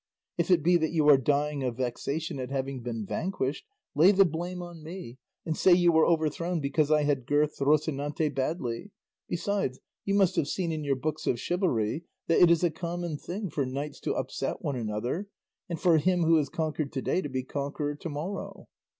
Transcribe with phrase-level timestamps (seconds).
[0.35, 4.25] If it be that you are dying of vexation at having been vanquished, lay the
[4.25, 8.89] blame on me, and say you were overthrown because I had girthed Rocinante badly;
[9.29, 13.15] besides you must have seen in your books of chivalry that it is a common
[13.19, 15.27] thing for knights to upset one another,
[15.69, 18.69] and for him who is conquered to day to be conqueror to morrow."